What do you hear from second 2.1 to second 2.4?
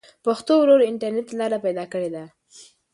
ده.